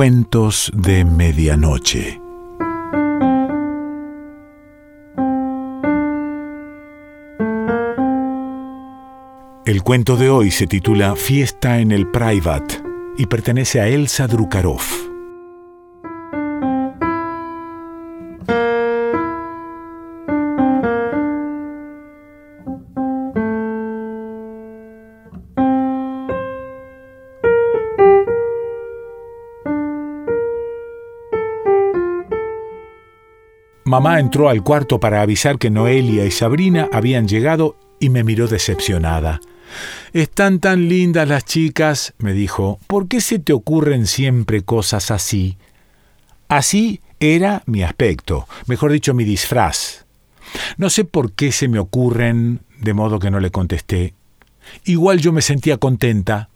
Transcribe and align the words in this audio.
Cuentos 0.00 0.72
de 0.74 1.04
Medianoche. 1.04 2.18
El 9.66 9.82
cuento 9.82 10.16
de 10.16 10.30
hoy 10.30 10.50
se 10.52 10.66
titula 10.66 11.14
Fiesta 11.16 11.80
en 11.80 11.92
el 11.92 12.10
Private 12.10 12.82
y 13.18 13.26
pertenece 13.26 13.82
a 13.82 13.88
Elsa 13.88 14.26
Drukarov. 14.26 15.09
Mamá 33.90 34.20
entró 34.20 34.48
al 34.48 34.62
cuarto 34.62 35.00
para 35.00 35.20
avisar 35.20 35.58
que 35.58 35.68
Noelia 35.68 36.24
y 36.24 36.30
Sabrina 36.30 36.88
habían 36.92 37.26
llegado 37.26 37.76
y 37.98 38.08
me 38.08 38.22
miró 38.22 38.46
decepcionada. 38.46 39.40
Están 40.12 40.60
tan 40.60 40.88
lindas 40.88 41.26
las 41.26 41.44
chicas, 41.44 42.14
me 42.18 42.32
dijo. 42.32 42.78
¿Por 42.86 43.08
qué 43.08 43.20
se 43.20 43.40
te 43.40 43.52
ocurren 43.52 44.06
siempre 44.06 44.62
cosas 44.62 45.10
así? 45.10 45.58
Así 46.46 47.00
era 47.18 47.64
mi 47.66 47.82
aspecto, 47.82 48.46
mejor 48.68 48.92
dicho, 48.92 49.12
mi 49.12 49.24
disfraz. 49.24 50.06
No 50.76 50.88
sé 50.88 51.04
por 51.04 51.32
qué 51.32 51.50
se 51.50 51.66
me 51.66 51.80
ocurren, 51.80 52.60
de 52.78 52.94
modo 52.94 53.18
que 53.18 53.32
no 53.32 53.40
le 53.40 53.50
contesté. 53.50 54.14
Igual 54.84 55.18
yo 55.18 55.32
me 55.32 55.42
sentía 55.42 55.78
contenta. 55.78 56.48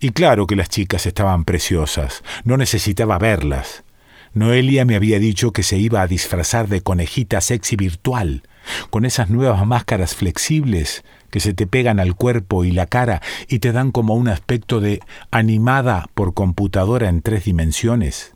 Y 0.00 0.10
claro 0.10 0.44
que 0.48 0.56
las 0.56 0.68
chicas 0.68 1.06
estaban 1.06 1.44
preciosas, 1.44 2.24
no 2.42 2.56
necesitaba 2.56 3.16
verlas. 3.16 3.84
Noelia 4.32 4.84
me 4.84 4.94
había 4.94 5.18
dicho 5.18 5.52
que 5.52 5.64
se 5.64 5.78
iba 5.78 6.02
a 6.02 6.06
disfrazar 6.06 6.68
de 6.68 6.82
conejita 6.82 7.40
sexy 7.40 7.74
virtual, 7.74 8.42
con 8.90 9.04
esas 9.04 9.28
nuevas 9.28 9.66
máscaras 9.66 10.14
flexibles 10.14 11.02
que 11.30 11.40
se 11.40 11.52
te 11.52 11.66
pegan 11.66 11.98
al 11.98 12.14
cuerpo 12.14 12.64
y 12.64 12.70
la 12.70 12.86
cara 12.86 13.22
y 13.48 13.58
te 13.58 13.72
dan 13.72 13.90
como 13.90 14.14
un 14.14 14.28
aspecto 14.28 14.80
de 14.80 15.00
animada 15.30 16.08
por 16.14 16.34
computadora 16.34 17.08
en 17.08 17.22
tres 17.22 17.44
dimensiones. 17.44 18.34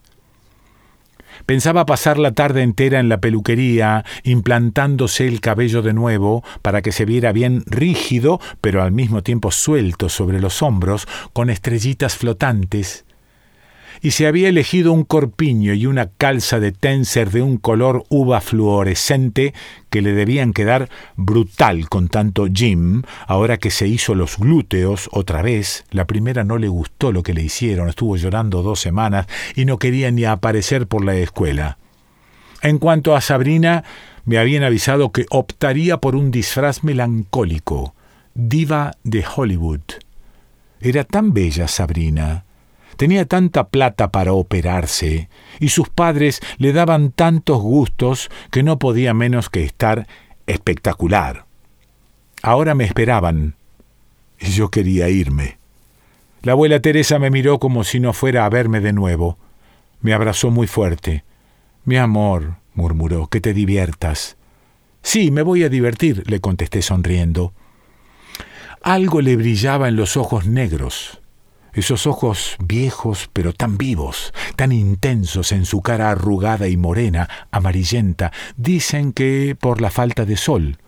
Pensaba 1.47 1.87
pasar 1.87 2.19
la 2.19 2.33
tarde 2.33 2.63
entera 2.63 3.01
en 3.01 3.09
la 3.09 3.19
peluquería, 3.21 4.05
implantándose 4.23 5.29
el 5.29 5.41
cabello 5.41 5.83
de 5.83 5.93
nuevo 5.93 6.45
para 6.63 6.81
que 6.81 6.93
se 6.93 7.05
viera 7.05 7.33
bien 7.33 7.63
rígido, 7.67 8.41
pero 8.61 8.83
al 8.83 8.93
mismo 8.93 9.23
tiempo 9.23 9.51
suelto 9.51 10.09
sobre 10.09 10.41
los 10.41 10.63
hombros, 10.63 11.07
con 11.33 11.51
estrellitas 11.51 12.17
flotantes, 12.17 13.05
y 14.01 14.13
se 14.13 14.27
había 14.27 14.49
elegido 14.49 14.93
un 14.93 15.05
corpiño 15.05 15.75
y 15.75 15.87
una 15.87 16.09
calza 16.09 16.61
de 16.61 16.73
tenser 16.73 17.31
de 17.31 17.43
un 17.43 17.57
color 17.57 18.05
uva 18.09 18.41
fluorescente 18.41 19.55
que 19.91 20.03
le 20.03 20.13
debían 20.13 20.53
quedar 20.53 20.89
brutal 21.17 21.89
con 21.89 22.09
tanto 22.09 22.47
Jim, 22.53 23.03
ahora 23.27 23.57
que 23.57 23.71
se 23.71 23.87
hizo 23.87 24.15
los 24.15 24.39
glúteos 24.39 25.09
otra 25.13 25.43
vez. 25.43 25.85
La 25.91 26.07
primera 26.07 26.45
no 26.45 26.59
le 26.59 26.69
gustó 26.69 27.13
lo 27.13 27.23
que 27.23 27.35
le 27.35 27.43
hicieron, 27.43 27.89
estuvo 27.89 28.17
llorando 28.17 28.63
dos 28.63 28.81
semanas 28.81 29.27
y 29.55 29.65
no 29.65 29.79
quería 29.79 30.11
ni 30.11 30.25
aparecer 30.25 30.87
por 30.87 31.05
la 31.05 31.15
escuela. 31.17 31.79
En 32.63 32.79
cuanto 32.79 33.15
a 33.15 33.21
Sabrina, 33.21 33.85
me 34.25 34.39
habían 34.39 34.65
avisado 34.65 35.13
que 35.13 35.27
optaría 35.31 35.99
por 35.99 36.17
un 36.17 36.31
disfraz 36.31 36.83
melancólico, 36.83 37.95
diva 38.35 38.93
de 39.05 39.25
Hollywood. 39.25 39.83
Era 40.81 41.05
tan 41.05 41.33
bella 41.33 41.69
Sabrina 41.69 42.45
Tenía 42.97 43.27
tanta 43.27 43.69
plata 43.69 44.11
para 44.11 44.33
operarse 44.33 45.29
y 45.61 45.69
sus 45.69 45.89
padres 45.89 46.41
le 46.59 46.73
daban 46.73 47.11
tantos 47.11 47.61
gustos 47.61 48.31
que 48.51 48.63
no 48.63 48.79
podía 48.79 49.15
menos 49.15 49.51
que 49.51 49.65
estar 49.65 50.07
espectacular. 50.47 51.47
Ahora 52.43 52.75
me 52.75 52.85
esperaban 52.85 53.57
y 54.39 54.51
yo 54.51 54.71
quería 54.71 55.09
irme. 55.09 55.59
La 56.43 56.53
abuela 56.53 56.81
Teresa 56.81 57.19
me 57.19 57.31
miró 57.31 57.59
como 57.59 57.85
si 57.85 58.01
no 58.01 58.13
fuera 58.13 58.45
a 58.45 58.51
verme 58.51 58.81
de 58.81 58.93
nuevo. 58.93 59.39
Me 60.03 60.13
abrazó 60.13 60.51
muy 60.51 60.67
fuerte. 60.67 61.25
Mi 61.85 61.97
amor, 61.97 62.57
murmuró, 62.75 63.29
que 63.29 63.41
te 63.41 63.55
diviertas. 63.55 64.37
Sí, 65.03 65.31
me 65.31 65.43
voy 65.43 65.65
a 65.65 65.69
divertir, 65.69 66.23
le 66.27 66.41
contesté 66.41 66.83
sonriendo. 66.83 67.55
Algo 68.83 69.23
le 69.23 69.37
brillaba 69.37 69.89
en 69.89 69.97
los 69.97 70.19
ojos 70.19 70.47
negros. 70.47 71.23
Esos 71.75 72.07
ojos 72.07 72.57
viejos 72.65 73.29
pero 73.33 73.53
tan 73.53 73.77
vivos, 73.77 74.33
tan 74.57 74.73
intensos 74.73 75.53
en 75.53 75.67
su 75.67 75.83
cara 75.83 76.11
arrugada 76.11 76.69
y 76.69 76.77
morena, 76.77 77.29
amarillenta, 77.51 78.33
dicen 78.57 79.13
que 79.13 79.57
por 79.59 79.81
la 79.81 79.91
falta 79.91 80.25
de 80.25 80.37
sol. 80.37 80.79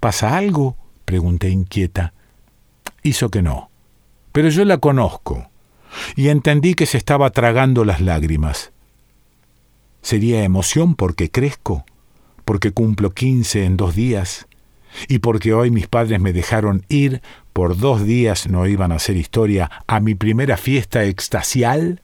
¿Pasa 0.00 0.36
algo? 0.36 0.76
pregunté 1.04 1.50
inquieta. 1.50 2.14
Hizo 3.02 3.30
que 3.30 3.42
no. 3.42 3.70
Pero 4.32 4.48
yo 4.48 4.64
la 4.64 4.78
conozco, 4.78 5.48
y 6.16 6.28
entendí 6.28 6.74
que 6.74 6.86
se 6.86 6.98
estaba 6.98 7.30
tragando 7.30 7.84
las 7.84 8.00
lágrimas. 8.00 8.72
¿Sería 10.02 10.44
emoción 10.44 10.94
porque 10.96 11.30
crezco? 11.30 11.84
¿Porque 12.44 12.72
cumplo 12.72 13.10
quince 13.10 13.64
en 13.64 13.76
dos 13.76 13.94
días? 13.94 14.46
¿Y 15.08 15.20
porque 15.20 15.54
hoy 15.54 15.70
mis 15.70 15.86
padres 15.86 16.20
me 16.20 16.32
dejaron 16.32 16.84
ir 16.88 17.22
por 17.54 17.78
dos 17.78 18.04
días 18.04 18.48
no 18.48 18.66
iban 18.66 18.92
a 18.92 18.96
hacer 18.96 19.16
historia 19.16 19.70
a 19.86 20.00
mi 20.00 20.14
primera 20.14 20.58
fiesta 20.58 21.04
extasial? 21.04 22.02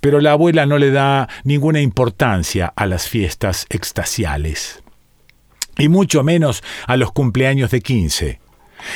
Pero 0.00 0.20
la 0.20 0.32
abuela 0.32 0.64
no 0.64 0.78
le 0.78 0.92
da 0.92 1.28
ninguna 1.44 1.80
importancia 1.82 2.72
a 2.74 2.86
las 2.86 3.08
fiestas 3.08 3.66
extasiales, 3.68 4.82
y 5.76 5.88
mucho 5.88 6.22
menos 6.22 6.62
a 6.86 6.96
los 6.96 7.12
cumpleaños 7.12 7.72
de 7.72 7.80
quince. 7.80 8.40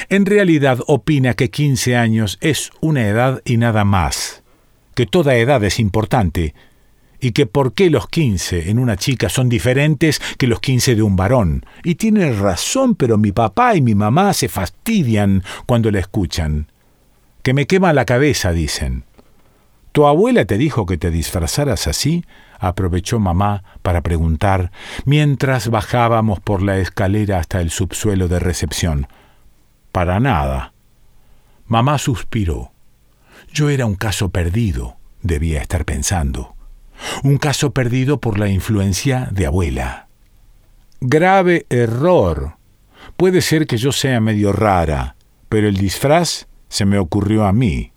En 0.09 0.27
realidad 0.27 0.79
opina 0.87 1.35
que 1.35 1.51
quince 1.51 1.97
años 1.97 2.39
es 2.41 2.71
una 2.81 3.09
edad 3.09 3.43
y 3.45 3.57
nada 3.57 3.85
más, 3.85 4.45
que 4.95 5.07
toda 5.07 5.35
edad 5.35 5.65
es 5.65 5.81
importante, 5.81 6.55
y 7.23 7.31
que 7.31 7.47
por 7.47 7.73
qué 7.73 7.89
los 7.89 8.09
15 8.09 8.69
en 8.69 8.81
una 8.81 8.97
chica 8.97 9.29
son 9.29 9.49
diferentes 9.49 10.21
que 10.39 10.49
los 10.49 10.59
15 10.59 10.97
de 10.97 11.03
un 11.03 11.15
varón. 11.15 11.65
Y 11.85 11.95
tiene 11.95 12.33
razón, 12.33 12.97
pero 12.97 13.17
mi 13.17 13.31
papá 13.31 13.77
y 13.77 13.81
mi 13.81 13.95
mamá 13.95 14.35
se 14.35 14.49
fastidian 14.49 15.45
cuando 15.65 15.93
la 15.93 16.01
escuchan. 16.01 16.67
Que 17.45 17.55
me 17.55 17.69
quema 17.69 17.93
la 17.93 18.05
cabeza, 18.07 18.51
dicen. 18.51 19.05
¿Tu 19.93 20.05
abuela 20.05 20.47
te 20.47 20.59
dijo 20.59 20.85
que 20.85 20.99
te 20.99 21.13
disfrazaras 21.13 21.87
así? 21.87 22.25
aprovechó 22.59 23.21
mamá 23.21 23.63
para 23.83 24.03
preguntar, 24.03 24.73
mientras 25.05 25.69
bajábamos 25.69 26.41
por 26.41 26.61
la 26.61 26.79
escalera 26.79 27.39
hasta 27.39 27.61
el 27.61 27.71
subsuelo 27.71 28.27
de 28.27 28.41
recepción. 28.41 29.07
Para 29.93 30.19
nada. 30.19 30.73
Mamá 31.69 31.99
suspiró. 31.99 32.73
Yo 33.53 33.69
era 33.69 33.87
un 33.87 33.95
caso 33.95 34.31
perdido, 34.31 34.97
debía 35.23 35.61
estar 35.61 35.85
pensando 35.85 36.57
un 37.23 37.39
caso 37.39 37.73
perdido 37.73 38.21
por 38.21 38.39
la 38.39 38.49
influencia 38.49 39.29
de 39.33 39.47
abuela. 39.47 40.09
Grave 41.01 41.67
error. 41.69 42.57
Puede 43.17 43.41
ser 43.41 43.67
que 43.67 43.77
yo 43.77 43.93
sea 43.93 44.21
medio 44.21 44.53
rara, 44.53 45.17
pero 45.49 45.69
el 45.69 45.77
disfraz 45.77 46.47
se 46.69 46.85
me 46.85 46.99
ocurrió 46.99 47.45
a 47.45 47.53
mí. 47.53 47.93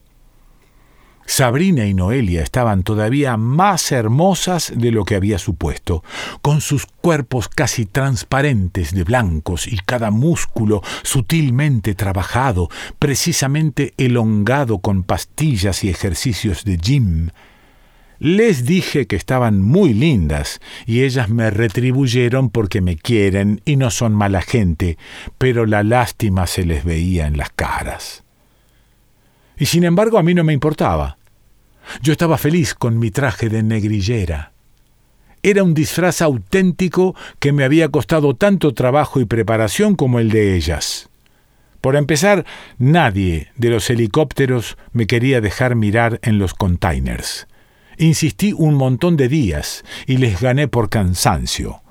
Sabrina 1.28 1.86
y 1.88 1.94
Noelia 1.94 2.44
estaban 2.44 2.84
todavía 2.84 3.36
más 3.36 3.92
hermosas 3.92 4.72
de 4.76 4.92
lo 4.92 5.06
que 5.06 5.16
había 5.16 5.40
supuesto, 5.40 6.04
con 6.42 6.62
sus 6.62 6.86
cuerpos 6.86 7.50
casi 7.50 7.86
transparentes 7.86 8.94
de 8.94 9.04
blancos 9.04 9.68
y 9.68 9.78
cada 9.78 10.12
músculo 10.12 10.84
sutilmente 11.02 11.96
trabajado, 11.96 12.70
precisamente 13.00 13.94
elongado 13.98 14.80
con 14.80 15.04
pastillas 15.04 15.84
y 15.84 15.90
ejercicios 15.90 16.64
de 16.64 16.78
gym, 16.78 17.30
les 18.20 18.66
dije 18.66 19.08
que 19.08 19.16
estaban 19.16 19.62
muy 19.62 19.94
lindas 19.94 20.60
y 20.86 21.04
ellas 21.04 21.30
me 21.30 21.50
retribuyeron 21.50 22.50
porque 22.50 22.82
me 22.82 22.96
quieren 22.96 23.62
y 23.66 23.76
no 23.76 23.90
son 23.92 24.14
mala 24.14 24.42
gente, 24.42 24.98
pero 25.38 25.66
la 25.66 25.84
lástima 25.84 26.48
se 26.48 26.66
les 26.66 26.84
veía 26.84 27.28
en 27.28 27.38
las 27.38 27.50
caras. 27.50 28.24
Y 29.58 29.68
sin 29.68 29.84
embargo 29.84 30.18
a 30.18 30.24
mí 30.24 30.34
no 30.34 30.44
me 30.44 30.54
importaba. 30.54 31.18
Yo 32.02 32.12
estaba 32.12 32.38
feliz 32.38 32.74
con 32.74 32.98
mi 33.00 33.12
traje 33.12 33.50
de 33.50 33.64
negrillera. 33.64 34.52
Era 35.44 35.64
un 35.64 35.76
disfraz 35.76 36.22
auténtico 36.22 37.16
que 37.40 37.52
me 37.52 37.64
había 37.64 37.90
costado 37.90 38.36
tanto 38.36 38.74
trabajo 38.74 39.20
y 39.20 39.26
preparación 39.26 39.96
como 39.96 40.20
el 40.20 40.32
de 40.32 40.56
ellas. 40.56 41.10
Por 41.82 41.96
empezar, 41.96 42.46
nadie 42.80 43.52
de 43.56 43.70
los 43.70 43.88
helicópteros 43.92 44.76
me 44.92 45.06
quería 45.06 45.42
dejar 45.42 45.76
mirar 45.76 46.20
en 46.24 46.40
los 46.40 46.56
containers. 46.56 47.48
Insistí 47.98 48.54
un 48.54 48.76
montón 48.76 49.18
de 49.18 49.28
días 49.28 49.84
y 50.06 50.18
les 50.18 50.42
gané 50.42 50.68
por 50.68 50.90
cansancio. 50.90 51.82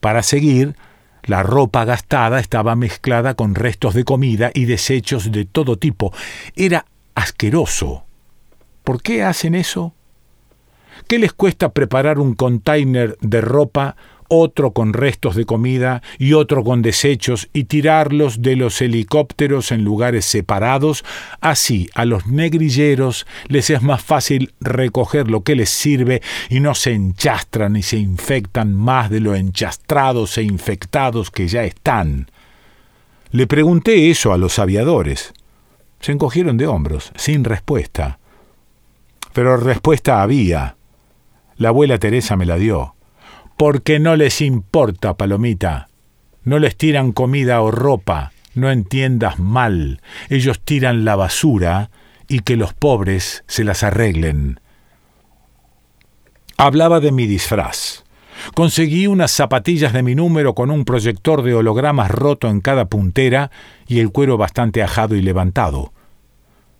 Para 0.00 0.22
seguir, 0.22 0.76
la 1.22 1.42
ropa 1.42 1.84
gastada 1.84 2.38
estaba 2.38 2.76
mezclada 2.76 3.34
con 3.34 3.54
restos 3.54 3.94
de 3.94 4.04
comida 4.04 4.50
y 4.52 4.66
desechos 4.66 5.32
de 5.32 5.44
todo 5.44 5.78
tipo. 5.78 6.12
Era 6.54 6.84
asqueroso. 7.14 8.04
¿Por 8.82 9.02
qué 9.02 9.22
hacen 9.22 9.54
eso? 9.54 9.94
¿Qué 11.08 11.18
les 11.18 11.32
cuesta 11.32 11.70
preparar 11.70 12.18
un 12.18 12.34
container 12.34 13.16
de 13.20 13.40
ropa, 13.40 13.96
otro 14.28 14.72
con 14.72 14.92
restos 14.92 15.34
de 15.36 15.44
comida 15.44 16.02
y 16.18 16.32
otro 16.32 16.64
con 16.64 16.82
desechos 16.82 17.48
y 17.52 17.64
tirarlos 17.64 18.42
de 18.42 18.56
los 18.56 18.80
helicópteros 18.80 19.72
en 19.72 19.84
lugares 19.84 20.24
separados? 20.24 21.04
Así 21.40 21.88
a 21.94 22.04
los 22.04 22.26
negrilleros 22.26 23.26
les 23.48 23.70
es 23.70 23.82
más 23.82 24.02
fácil 24.02 24.52
recoger 24.60 25.28
lo 25.28 25.42
que 25.42 25.56
les 25.56 25.70
sirve 25.70 26.22
y 26.48 26.60
no 26.60 26.74
se 26.74 26.92
enchastran 26.92 27.76
y 27.76 27.82
se 27.82 27.96
infectan 27.96 28.74
más 28.74 29.10
de 29.10 29.20
lo 29.20 29.34
enchastrados 29.34 30.38
e 30.38 30.42
infectados 30.42 31.30
que 31.30 31.48
ya 31.48 31.64
están. 31.64 32.30
Le 33.30 33.46
pregunté 33.46 34.10
eso 34.10 34.32
a 34.32 34.38
los 34.38 34.58
aviadores. 34.58 35.34
Se 36.00 36.12
encogieron 36.12 36.56
de 36.56 36.66
hombros, 36.66 37.12
sin 37.16 37.42
respuesta. 37.44 38.18
Pero 39.32 39.56
respuesta 39.56 40.22
había. 40.22 40.76
La 41.56 41.70
abuela 41.70 41.98
Teresa 41.98 42.36
me 42.36 42.46
la 42.46 42.56
dio. 42.56 42.93
Porque 43.56 43.98
no 43.98 44.16
les 44.16 44.40
importa, 44.40 45.16
Palomita. 45.16 45.88
No 46.42 46.58
les 46.58 46.76
tiran 46.76 47.12
comida 47.12 47.60
o 47.62 47.70
ropa. 47.70 48.32
No 48.54 48.70
entiendas 48.70 49.38
mal. 49.38 50.00
Ellos 50.28 50.60
tiran 50.60 51.04
la 51.04 51.16
basura 51.16 51.90
y 52.28 52.40
que 52.40 52.56
los 52.56 52.74
pobres 52.74 53.44
se 53.46 53.64
las 53.64 53.82
arreglen. 53.82 54.60
Hablaba 56.56 57.00
de 57.00 57.12
mi 57.12 57.26
disfraz. 57.26 58.04
Conseguí 58.54 59.06
unas 59.06 59.30
zapatillas 59.30 59.92
de 59.92 60.02
mi 60.02 60.14
número 60.14 60.54
con 60.54 60.70
un 60.70 60.84
proyector 60.84 61.42
de 61.42 61.54
hologramas 61.54 62.10
roto 62.10 62.48
en 62.48 62.60
cada 62.60 62.86
puntera 62.86 63.50
y 63.86 64.00
el 64.00 64.10
cuero 64.10 64.36
bastante 64.36 64.82
ajado 64.82 65.14
y 65.16 65.22
levantado. 65.22 65.92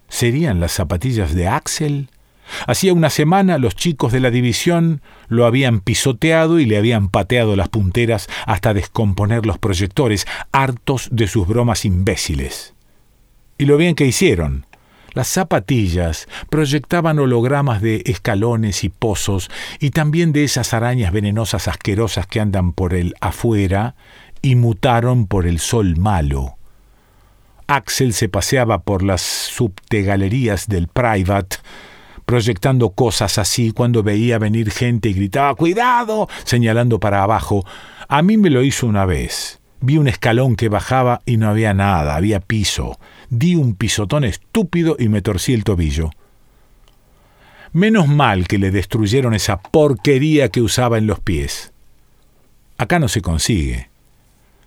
¿Serían 0.08 0.60
las 0.60 0.72
zapatillas 0.72 1.34
de 1.34 1.48
Axel? 1.48 2.08
Hacía 2.66 2.92
una 2.92 3.10
semana 3.10 3.58
los 3.58 3.74
chicos 3.74 4.12
de 4.12 4.20
la 4.20 4.30
división 4.30 5.02
lo 5.28 5.46
habían 5.46 5.80
pisoteado 5.80 6.58
y 6.58 6.66
le 6.66 6.76
habían 6.76 7.08
pateado 7.08 7.56
las 7.56 7.68
punteras 7.68 8.28
hasta 8.46 8.74
descomponer 8.74 9.46
los 9.46 9.58
proyectores, 9.58 10.26
hartos 10.52 11.08
de 11.10 11.26
sus 11.26 11.46
bromas 11.46 11.84
imbéciles. 11.84 12.74
Y 13.58 13.66
lo 13.66 13.76
bien 13.76 13.94
que 13.94 14.06
hicieron. 14.06 14.66
Las 15.12 15.28
zapatillas 15.28 16.26
proyectaban 16.50 17.20
hologramas 17.20 17.80
de 17.80 18.02
escalones 18.06 18.82
y 18.82 18.88
pozos 18.88 19.48
y 19.78 19.90
también 19.90 20.32
de 20.32 20.42
esas 20.42 20.74
arañas 20.74 21.12
venenosas 21.12 21.68
asquerosas 21.68 22.26
que 22.26 22.40
andan 22.40 22.72
por 22.72 22.94
el 22.94 23.14
afuera 23.20 23.94
y 24.42 24.56
mutaron 24.56 25.28
por 25.28 25.46
el 25.46 25.60
sol 25.60 25.96
malo. 25.96 26.56
Axel 27.68 28.12
se 28.12 28.28
paseaba 28.28 28.82
por 28.82 29.02
las 29.04 29.22
subtegalerías 29.22 30.66
del 30.66 30.88
Privat 30.88 31.54
proyectando 32.24 32.90
cosas 32.90 33.38
así 33.38 33.72
cuando 33.72 34.02
veía 34.02 34.38
venir 34.38 34.70
gente 34.70 35.08
y 35.08 35.14
gritaba 35.14 35.54
¡Cuidado! 35.54 36.28
señalando 36.44 37.00
para 37.00 37.22
abajo. 37.22 37.64
A 38.08 38.22
mí 38.22 38.36
me 38.36 38.50
lo 38.50 38.62
hizo 38.62 38.86
una 38.86 39.04
vez. 39.04 39.60
Vi 39.80 39.98
un 39.98 40.08
escalón 40.08 40.56
que 40.56 40.68
bajaba 40.68 41.20
y 41.26 41.36
no 41.36 41.48
había 41.48 41.74
nada, 41.74 42.16
había 42.16 42.40
piso. 42.40 42.98
Di 43.28 43.54
un 43.54 43.74
pisotón 43.74 44.24
estúpido 44.24 44.96
y 44.98 45.08
me 45.08 45.20
torcí 45.20 45.52
el 45.52 45.64
tobillo. 45.64 46.10
Menos 47.72 48.08
mal 48.08 48.46
que 48.46 48.58
le 48.58 48.70
destruyeron 48.70 49.34
esa 49.34 49.60
porquería 49.60 50.48
que 50.48 50.62
usaba 50.62 50.96
en 50.96 51.06
los 51.06 51.20
pies. 51.20 51.72
Acá 52.78 52.98
no 52.98 53.08
se 53.08 53.20
consigue. 53.20 53.90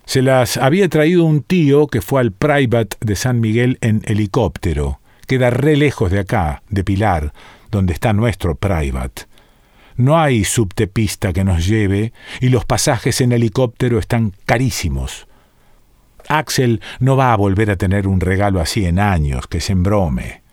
Se 0.06 0.22
las 0.22 0.58
había 0.58 0.88
traído 0.88 1.26
un 1.26 1.42
tío 1.42 1.88
que 1.88 2.02
fue 2.02 2.22
al 2.22 2.32
Private 2.32 2.98
de 3.02 3.16
San 3.16 3.40
Miguel 3.40 3.78
en 3.82 4.02
helicóptero. 4.06 5.00
Queda 5.28 5.50
re 5.50 5.76
lejos 5.76 6.10
de 6.10 6.20
acá, 6.20 6.64
de 6.70 6.84
Pilar, 6.84 7.34
donde 7.70 7.94
está 7.94 8.14
nuestro 8.14 8.56
Private. 8.56 9.24
No 9.98 10.18
hay 10.18 10.44
subtepista 10.44 11.34
que 11.34 11.44
nos 11.44 11.68
lleve 11.68 12.14
y 12.40 12.50
los 12.50 12.66
pasajes 12.66 13.20
en 13.20 13.32
helicóptero 13.32 14.00
están 14.00 14.34
carísimos. 14.46 15.28
Axel 16.30 16.82
no 17.00 17.18
va 17.18 17.34
a 17.34 17.38
volver 17.38 17.72
a 17.72 17.76
tener 17.76 18.08
un 18.08 18.20
regalo 18.20 18.62
así 18.62 18.86
en 18.86 19.00
años, 19.00 19.48
que 19.48 19.60
se 19.60 19.74
embrome. 19.74 20.44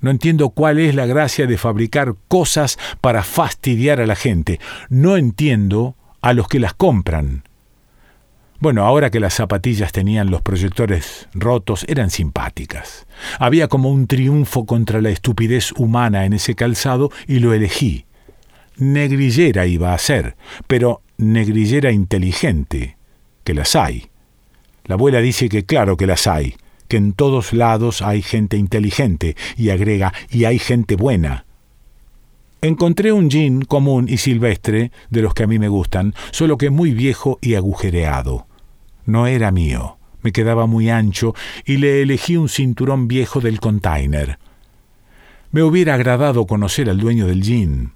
No 0.00 0.10
entiendo 0.10 0.50
cuál 0.50 0.78
es 0.78 0.94
la 0.94 1.06
gracia 1.06 1.46
de 1.46 1.58
fabricar 1.58 2.14
cosas 2.28 2.78
para 3.00 3.22
fastidiar 3.22 4.00
a 4.00 4.06
la 4.06 4.16
gente. 4.16 4.58
No 4.88 5.16
entiendo 5.16 5.94
a 6.22 6.32
los 6.32 6.48
que 6.48 6.58
las 6.58 6.74
compran. 6.74 7.44
Bueno, 8.60 8.84
ahora 8.84 9.08
que 9.08 9.20
las 9.20 9.32
zapatillas 9.32 9.90
tenían 9.90 10.30
los 10.30 10.42
proyectores 10.42 11.28
rotos, 11.32 11.86
eran 11.88 12.10
simpáticas. 12.10 13.06
Había 13.38 13.68
como 13.68 13.88
un 13.90 14.06
triunfo 14.06 14.66
contra 14.66 15.00
la 15.00 15.08
estupidez 15.08 15.72
humana 15.72 16.26
en 16.26 16.34
ese 16.34 16.54
calzado 16.54 17.10
y 17.26 17.38
lo 17.38 17.54
elegí. 17.54 18.04
Negrillera 18.76 19.66
iba 19.66 19.94
a 19.94 19.98
ser, 19.98 20.36
pero 20.66 21.00
negrillera 21.16 21.90
inteligente, 21.90 22.98
que 23.44 23.54
las 23.54 23.74
hay. 23.76 24.10
La 24.84 24.96
abuela 24.96 25.22
dice 25.22 25.48
que 25.48 25.64
claro 25.64 25.96
que 25.96 26.06
las 26.06 26.26
hay, 26.26 26.54
que 26.86 26.98
en 26.98 27.14
todos 27.14 27.54
lados 27.54 28.02
hay 28.02 28.20
gente 28.20 28.58
inteligente, 28.58 29.36
y 29.56 29.70
agrega, 29.70 30.12
y 30.30 30.44
hay 30.44 30.58
gente 30.58 30.96
buena. 30.96 31.46
Encontré 32.60 33.10
un 33.10 33.30
jean 33.30 33.62
común 33.62 34.06
y 34.06 34.18
silvestre, 34.18 34.92
de 35.08 35.22
los 35.22 35.32
que 35.32 35.44
a 35.44 35.46
mí 35.46 35.58
me 35.58 35.68
gustan, 35.68 36.14
solo 36.30 36.58
que 36.58 36.68
muy 36.68 36.92
viejo 36.92 37.38
y 37.40 37.54
agujereado. 37.54 38.49
No 39.10 39.26
era 39.26 39.50
mío, 39.50 39.98
me 40.22 40.30
quedaba 40.30 40.66
muy 40.66 40.88
ancho 40.88 41.34
y 41.64 41.78
le 41.78 42.00
elegí 42.00 42.36
un 42.36 42.48
cinturón 42.48 43.08
viejo 43.08 43.40
del 43.40 43.58
container. 43.58 44.38
Me 45.50 45.64
hubiera 45.64 45.94
agradado 45.94 46.46
conocer 46.46 46.88
al 46.88 47.00
dueño 47.00 47.26
del 47.26 47.42
jean. 47.42 47.92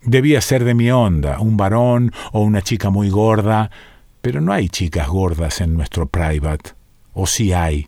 Debía 0.00 0.40
ser 0.40 0.64
de 0.64 0.72
mi 0.72 0.90
onda, 0.90 1.40
un 1.40 1.58
varón 1.58 2.10
o 2.32 2.40
una 2.40 2.62
chica 2.62 2.88
muy 2.88 3.10
gorda, 3.10 3.70
pero 4.22 4.40
no 4.40 4.50
hay 4.50 4.70
chicas 4.70 5.08
gordas 5.08 5.60
en 5.60 5.74
nuestro 5.74 6.06
private. 6.06 6.70
O 7.12 7.26
sí 7.26 7.52
hay. 7.52 7.86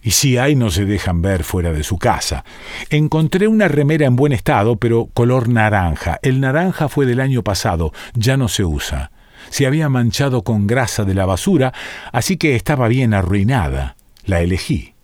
Y 0.00 0.12
si 0.12 0.38
hay, 0.38 0.54
no 0.54 0.70
se 0.70 0.84
dejan 0.84 1.22
ver 1.22 1.42
fuera 1.42 1.72
de 1.72 1.82
su 1.82 1.98
casa. 1.98 2.44
Encontré 2.88 3.48
una 3.48 3.66
remera 3.66 4.06
en 4.06 4.14
buen 4.14 4.32
estado, 4.32 4.76
pero 4.76 5.06
color 5.06 5.48
naranja. 5.48 6.20
El 6.22 6.40
naranja 6.40 6.88
fue 6.88 7.04
del 7.04 7.18
año 7.18 7.42
pasado, 7.42 7.92
ya 8.14 8.36
no 8.36 8.46
se 8.46 8.64
usa 8.64 9.10
se 9.50 9.66
había 9.66 9.88
manchado 9.88 10.42
con 10.42 10.66
grasa 10.66 11.04
de 11.04 11.14
la 11.14 11.26
basura, 11.26 11.72
así 12.12 12.36
que 12.36 12.56
estaba 12.56 12.88
bien 12.88 13.14
arruinada. 13.14 13.96
La 14.24 14.40
elegí. 14.40 14.94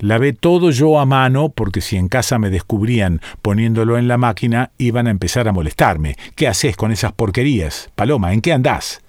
Lavé 0.00 0.32
todo 0.32 0.70
yo 0.70 0.98
a 0.98 1.04
mano 1.04 1.50
porque 1.50 1.82
si 1.82 1.96
en 1.96 2.08
casa 2.08 2.38
me 2.38 2.48
descubrían 2.48 3.20
poniéndolo 3.42 3.98
en 3.98 4.08
la 4.08 4.16
máquina 4.16 4.70
iban 4.78 5.06
a 5.06 5.10
empezar 5.10 5.46
a 5.46 5.52
molestarme. 5.52 6.16
¿Qué 6.36 6.48
haces 6.48 6.74
con 6.76 6.90
esas 6.90 7.12
porquerías? 7.12 7.90
Paloma, 7.94 8.32
¿en 8.32 8.40
qué 8.40 8.54
andás? 8.54 9.02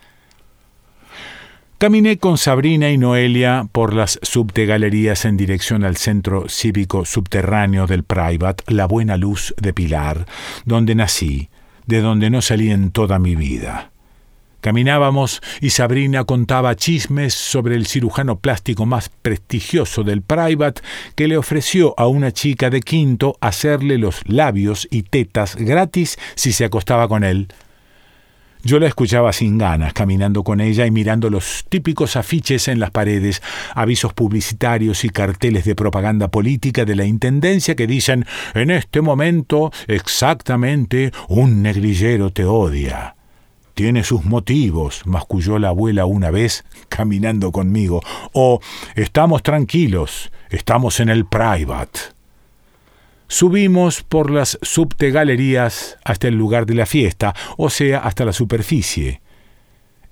Caminé 1.77 2.17
con 2.17 2.37
Sabrina 2.37 2.91
y 2.91 2.97
Noelia 2.97 3.67
por 3.71 3.93
las 3.93 4.19
subtegalerías 4.21 5.25
en 5.25 5.37
dirección 5.37 5.83
al 5.83 5.97
centro 5.97 6.47
cívico 6.47 7.05
subterráneo 7.05 7.87
del 7.87 8.03
Privat, 8.03 8.61
La 8.67 8.85
Buena 8.85 9.17
Luz 9.17 9.55
de 9.57 9.73
Pilar, 9.73 10.27
donde 10.65 10.93
nací, 10.93 11.49
de 11.87 12.01
donde 12.01 12.29
no 12.29 12.41
salí 12.41 12.69
en 12.69 12.91
toda 12.91 13.17
mi 13.17 13.35
vida. 13.35 13.90
Caminábamos 14.61 15.41
y 15.59 15.71
Sabrina 15.71 16.23
contaba 16.23 16.75
chismes 16.75 17.33
sobre 17.33 17.75
el 17.75 17.87
cirujano 17.87 18.37
plástico 18.37 18.85
más 18.85 19.09
prestigioso 19.09 20.03
del 20.03 20.21
Private 20.21 20.81
que 21.15 21.27
le 21.27 21.35
ofreció 21.35 21.95
a 21.97 22.07
una 22.07 22.31
chica 22.31 22.69
de 22.69 22.81
quinto 22.81 23.37
hacerle 23.41 23.97
los 23.97 24.21
labios 24.27 24.87
y 24.91 25.01
tetas 25.01 25.55
gratis 25.55 26.19
si 26.35 26.53
se 26.53 26.65
acostaba 26.65 27.07
con 27.07 27.23
él. 27.23 27.47
Yo 28.63 28.77
la 28.77 28.85
escuchaba 28.85 29.33
sin 29.33 29.57
ganas, 29.57 29.93
caminando 29.93 30.43
con 30.43 30.61
ella 30.61 30.85
y 30.85 30.91
mirando 30.91 31.31
los 31.31 31.65
típicos 31.67 32.15
afiches 32.15 32.67
en 32.67 32.79
las 32.79 32.91
paredes, 32.91 33.41
avisos 33.73 34.13
publicitarios 34.13 35.03
y 35.03 35.09
carteles 35.09 35.65
de 35.65 35.73
propaganda 35.73 36.27
política 36.27 36.85
de 36.85 36.95
la 36.95 37.05
Intendencia 37.05 37.75
que 37.75 37.87
dicen 37.87 38.27
en 38.53 38.69
este 38.69 39.01
momento 39.01 39.71
exactamente 39.87 41.11
un 41.27 41.63
negrillero 41.63 42.29
te 42.29 42.45
odia. 42.45 43.15
Tiene 43.81 44.03
sus 44.03 44.25
motivos, 44.25 45.01
masculló 45.05 45.57
la 45.57 45.69
abuela 45.69 46.05
una 46.05 46.29
vez 46.29 46.65
caminando 46.87 47.51
conmigo. 47.51 48.03
O 48.31 48.59
estamos 48.93 49.41
tranquilos, 49.41 50.31
estamos 50.51 50.99
en 50.99 51.09
el 51.09 51.25
private. 51.25 51.99
Subimos 53.27 54.03
por 54.03 54.29
las 54.29 54.59
subtegalerías 54.61 55.97
hasta 56.03 56.27
el 56.27 56.35
lugar 56.35 56.67
de 56.67 56.75
la 56.75 56.85
fiesta, 56.85 57.33
o 57.57 57.71
sea, 57.71 58.01
hasta 58.01 58.23
la 58.23 58.33
superficie. 58.33 59.20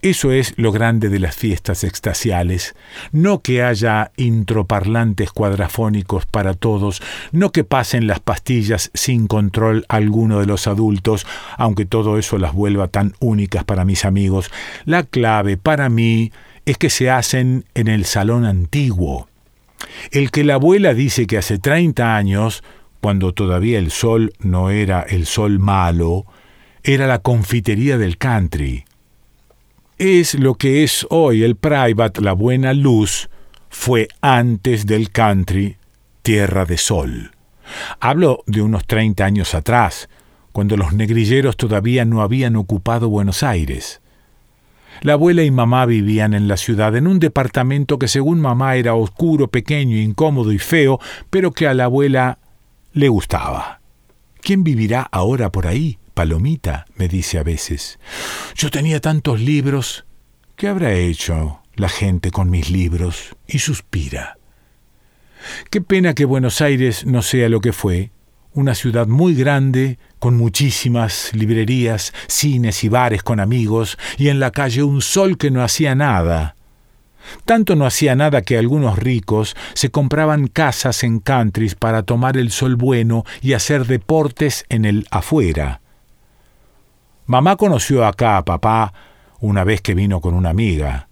Eso 0.01 0.31
es 0.31 0.53
lo 0.55 0.71
grande 0.71 1.09
de 1.09 1.19
las 1.19 1.35
fiestas 1.35 1.83
extasiales, 1.83 2.73
no 3.11 3.41
que 3.41 3.63
haya 3.63 4.11
introparlantes 4.15 5.31
cuadrafónicos 5.33 6.25
para 6.25 6.53
todos, 6.53 7.01
no 7.33 7.51
que 7.51 7.65
pasen 7.65 8.07
las 8.07 8.21
pastillas 8.21 8.91
sin 8.93 9.27
control 9.27 9.85
alguno 9.89 10.39
de 10.39 10.45
los 10.45 10.67
adultos, 10.67 11.27
aunque 11.57 11.85
todo 11.85 12.17
eso 12.17 12.37
las 12.37 12.53
vuelva 12.53 12.87
tan 12.87 13.13
únicas 13.19 13.65
para 13.65 13.83
mis 13.83 14.05
amigos. 14.05 14.49
La 14.85 15.03
clave 15.03 15.57
para 15.57 15.89
mí 15.89 16.31
es 16.65 16.77
que 16.77 16.89
se 16.89 17.09
hacen 17.09 17.65
en 17.73 17.89
el 17.89 18.05
salón 18.05 18.45
antiguo. 18.45 19.27
El 20.11 20.31
que 20.31 20.45
la 20.45 20.53
abuela 20.53 20.93
dice 20.93 21.27
que 21.27 21.37
hace 21.37 21.59
30 21.59 22.15
años 22.15 22.63
cuando 23.01 23.33
todavía 23.33 23.79
el 23.79 23.91
sol 23.91 24.33
no 24.39 24.69
era 24.69 25.01
el 25.01 25.25
sol 25.25 25.59
malo, 25.59 26.25
era 26.83 27.07
la 27.07 27.19
confitería 27.19 27.97
del 27.97 28.17
country. 28.17 28.85
Es 29.99 30.35
lo 30.35 30.55
que 30.55 30.85
es 30.85 31.05
hoy 31.09 31.43
el 31.43 31.57
private, 31.57 32.21
la 32.21 32.31
buena 32.31 32.73
luz, 32.73 33.29
fue 33.67 34.07
antes 34.21 34.85
del 34.85 35.11
country, 35.11 35.75
tierra 36.21 36.63
de 36.63 36.77
sol. 36.77 37.31
Hablo 37.99 38.45
de 38.47 38.61
unos 38.61 38.87
30 38.87 39.25
años 39.25 39.53
atrás, 39.53 40.07
cuando 40.53 40.77
los 40.77 40.93
negrilleros 40.93 41.57
todavía 41.57 42.05
no 42.05 42.21
habían 42.21 42.55
ocupado 42.55 43.09
Buenos 43.09 43.43
Aires. 43.43 43.99
La 45.01 45.13
abuela 45.13 45.43
y 45.43 45.51
mamá 45.51 45.85
vivían 45.85 46.33
en 46.33 46.47
la 46.47 46.55
ciudad, 46.55 46.95
en 46.95 47.05
un 47.05 47.19
departamento 47.19 47.99
que 47.99 48.07
según 48.07 48.39
mamá 48.39 48.77
era 48.77 48.93
oscuro, 48.93 49.49
pequeño, 49.49 49.97
incómodo 49.97 50.53
y 50.53 50.59
feo, 50.59 51.01
pero 51.29 51.51
que 51.51 51.67
a 51.67 51.73
la 51.73 51.83
abuela 51.83 52.39
le 52.93 53.09
gustaba. 53.09 53.81
¿Quién 54.39 54.63
vivirá 54.63 55.01
ahora 55.01 55.51
por 55.51 55.67
ahí? 55.67 55.98
Palomita, 56.19 56.85
me 56.97 57.07
dice 57.07 57.39
a 57.39 57.43
veces. 57.43 57.97
Yo 58.53 58.69
tenía 58.69 58.99
tantos 58.99 59.39
libros. 59.39 60.03
¿Qué 60.57 60.67
habrá 60.67 60.91
hecho 60.91 61.61
la 61.75 61.87
gente 61.87 62.29
con 62.29 62.49
mis 62.49 62.69
libros? 62.69 63.37
Y 63.47 63.59
suspira. 63.59 64.37
Qué 65.69 65.79
pena 65.79 66.13
que 66.13 66.25
Buenos 66.25 66.59
Aires 66.59 67.05
no 67.05 67.21
sea 67.21 67.47
lo 67.47 67.61
que 67.61 67.71
fue, 67.71 68.11
una 68.51 68.75
ciudad 68.75 69.07
muy 69.07 69.33
grande, 69.33 69.97
con 70.19 70.35
muchísimas 70.35 71.33
librerías, 71.33 72.11
cines 72.27 72.83
y 72.83 72.89
bares 72.89 73.23
con 73.23 73.39
amigos, 73.39 73.97
y 74.17 74.27
en 74.27 74.41
la 74.41 74.51
calle 74.51 74.83
un 74.83 75.01
sol 75.01 75.37
que 75.37 75.51
no 75.51 75.63
hacía 75.63 75.95
nada. 75.95 76.57
Tanto 77.45 77.77
no 77.77 77.85
hacía 77.85 78.17
nada 78.17 78.41
que 78.41 78.57
algunos 78.57 78.99
ricos 78.99 79.55
se 79.73 79.89
compraban 79.89 80.47
casas 80.47 81.05
en 81.05 81.19
countries 81.19 81.75
para 81.75 82.03
tomar 82.03 82.35
el 82.35 82.51
sol 82.51 82.75
bueno 82.75 83.23
y 83.41 83.53
hacer 83.53 83.85
deportes 83.85 84.65
en 84.67 84.83
el 84.83 85.07
afuera. 85.11 85.79
Mamá 87.29 87.57
conoció 87.57 88.07
acá 88.07 88.37
a 88.37 88.43
papá 88.43 88.91
una 89.39 89.63
vez 89.63 89.81
que 89.81 89.93
vino 89.93 90.19
con 90.19 90.33
una 90.33 90.49
amiga. 90.49 91.09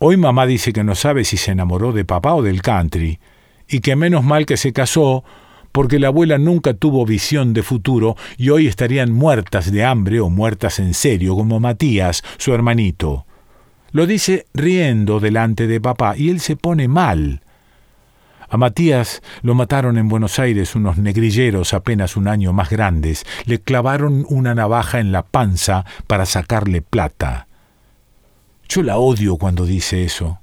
Hoy 0.00 0.16
mamá 0.16 0.44
dice 0.44 0.72
que 0.72 0.82
no 0.82 0.96
sabe 0.96 1.22
si 1.22 1.36
se 1.36 1.52
enamoró 1.52 1.92
de 1.92 2.04
papá 2.04 2.34
o 2.34 2.42
del 2.42 2.62
country, 2.62 3.20
y 3.68 3.78
que 3.78 3.94
menos 3.94 4.24
mal 4.24 4.44
que 4.44 4.56
se 4.56 4.72
casó, 4.72 5.22
porque 5.70 6.00
la 6.00 6.08
abuela 6.08 6.36
nunca 6.36 6.74
tuvo 6.74 7.06
visión 7.06 7.52
de 7.52 7.62
futuro 7.62 8.16
y 8.36 8.50
hoy 8.50 8.66
estarían 8.66 9.12
muertas 9.12 9.70
de 9.70 9.84
hambre 9.84 10.18
o 10.18 10.30
muertas 10.30 10.80
en 10.80 10.94
serio, 10.94 11.36
como 11.36 11.60
Matías, 11.60 12.24
su 12.38 12.52
hermanito. 12.52 13.24
Lo 13.92 14.06
dice 14.06 14.46
riendo 14.54 15.20
delante 15.20 15.68
de 15.68 15.80
papá 15.80 16.16
y 16.16 16.30
él 16.30 16.40
se 16.40 16.56
pone 16.56 16.88
mal. 16.88 17.42
A 18.52 18.58
Matías 18.58 19.22
lo 19.40 19.54
mataron 19.54 19.96
en 19.96 20.10
Buenos 20.10 20.38
Aires 20.38 20.74
unos 20.74 20.98
negrilleros 20.98 21.72
apenas 21.72 22.18
un 22.18 22.28
año 22.28 22.52
más 22.52 22.68
grandes. 22.68 23.24
Le 23.46 23.62
clavaron 23.62 24.26
una 24.28 24.54
navaja 24.54 25.00
en 25.00 25.10
la 25.10 25.22
panza 25.22 25.86
para 26.06 26.26
sacarle 26.26 26.82
plata. 26.82 27.46
Yo 28.68 28.82
la 28.82 28.98
odio 28.98 29.38
cuando 29.38 29.64
dice 29.64 30.04
eso. 30.04 30.40